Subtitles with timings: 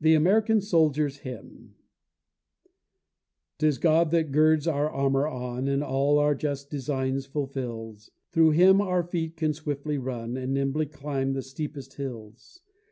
[0.00, 1.74] THE AMERICAN SOLDIER'S HYMN
[3.58, 8.80] 'Tis God that girds our armor on, And all our just designs fulfils; Through Him
[8.80, 12.62] our feet can swiftly run, And nimbly climb the steepest hills.